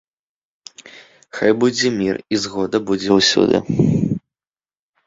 [1.39, 3.57] Хай будзе мір, і згода будзе ўсюды.